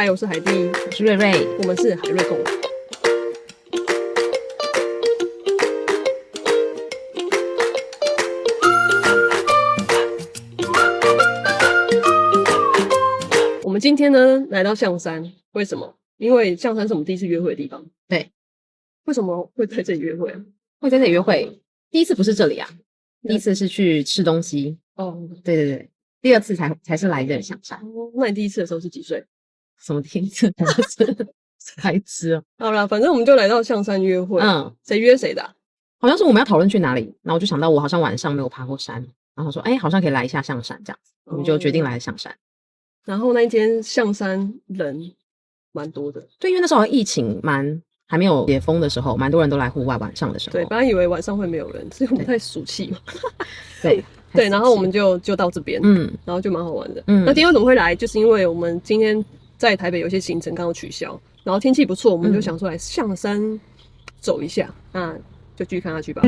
[0.00, 0.50] 嗨，我是海蒂，
[0.86, 2.38] 我是瑞瑞，我们是海瑞共。
[13.64, 15.98] 我们今天呢来到象山，为什么？
[16.18, 17.84] 因为象山是我们第一次约会的地方。
[18.06, 18.30] 对，
[19.06, 20.40] 为什么会在这里约会啊？
[20.78, 21.60] 会在这里约会？
[21.90, 22.70] 第一次不是这里啊，
[23.26, 24.78] 第一次是去吃东西。
[24.94, 25.90] 哦，对对对，
[26.22, 27.80] 第二次才才是来这象山。
[27.80, 29.26] 哦，那你第一次的时候是几岁？
[29.80, 31.26] 什么第一次才吃？
[31.58, 32.42] 才吃哦。
[32.58, 34.40] 好啦，反正我们就来到象山约会。
[34.40, 35.52] 嗯，谁约谁的啊？
[36.00, 39.04] 好像是我们要讨论去哪里，然后我就想到我好像晚上没有爬过山，
[39.34, 42.34] 然后说哎，好像可以来一下象山这样子，我们就决定来象山。
[43.04, 45.12] 然后那一天象山人
[45.72, 50.52] 蛮多的，对，因为那时候疫情蛮还没有解封的时候，蛮多人都来户外晚上的时候。
[50.52, 52.98] 对，本来以为晚上会没有人，是因为我们太俗气嘛。
[53.82, 57.02] 对 对，然后我们就就到这边，嗯，然后就蛮好玩的。
[57.06, 57.96] 嗯，那今天为什么会来？
[57.96, 59.24] 就是因为我们今天
[59.58, 63.60] 在台北有些行程刚好取消，然后天气不错，我们就想说来象山
[64.20, 65.12] 走一下，那
[65.56, 66.22] 就继续看下去吧。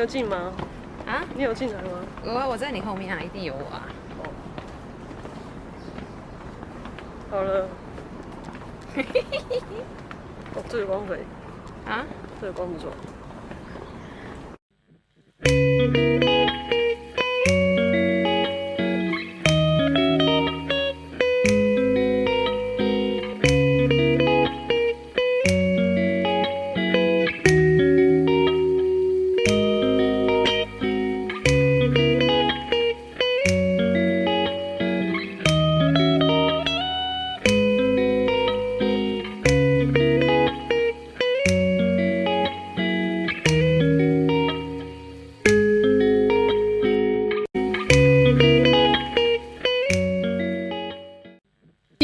[0.00, 0.52] 有进吗？
[1.06, 1.90] 啊，你有进来吗？
[2.24, 3.84] 我我在你后面啊，一定有我啊。
[4.18, 4.32] 哦，
[7.30, 7.68] 好了，
[8.94, 9.60] 嘿嘿嘿嘿，
[10.54, 11.18] 我最光辉。
[11.86, 12.06] 啊，
[12.40, 13.09] 这最光荣。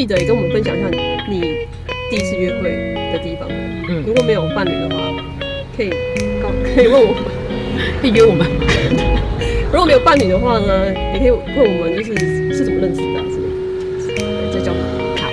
[0.07, 0.87] 记得也跟我们分享一下
[1.27, 1.67] 你
[2.09, 2.69] 第一次约会
[3.11, 3.45] 的地方。
[3.89, 4.95] 嗯，如果没有伴侣的话，
[5.75, 5.89] 可以
[6.41, 7.23] 告 可以问我们，
[7.99, 8.47] 可以约我们。
[9.69, 15.27] 如果没有伴侣的话呢，也可以问我们，就是是怎么认识的之类的，再教他。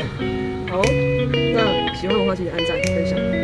[0.72, 0.82] 好，好，
[1.54, 3.43] 那喜欢的话记得按赞、分享。